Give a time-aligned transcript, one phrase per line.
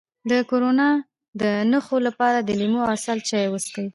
[0.29, 0.89] د کرونا
[1.41, 3.87] د نښو لپاره د لیمو او عسل چای وڅښئ